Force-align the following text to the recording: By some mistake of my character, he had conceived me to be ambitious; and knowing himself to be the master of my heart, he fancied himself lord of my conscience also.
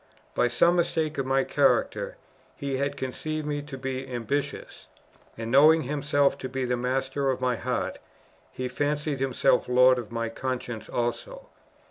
By 0.33 0.47
some 0.47 0.77
mistake 0.77 1.19
of 1.19 1.27
my 1.27 1.43
character, 1.43 2.17
he 2.55 2.77
had 2.77 2.97
conceived 2.97 3.45
me 3.45 3.61
to 3.61 3.77
be 3.77 4.11
ambitious; 4.11 4.87
and 5.37 5.51
knowing 5.51 5.83
himself 5.83 6.39
to 6.39 6.49
be 6.49 6.65
the 6.65 6.75
master 6.75 7.29
of 7.29 7.39
my 7.39 7.55
heart, 7.55 7.99
he 8.51 8.67
fancied 8.67 9.19
himself 9.19 9.69
lord 9.69 9.99
of 9.99 10.11
my 10.11 10.27
conscience 10.29 10.89
also. 10.89 11.49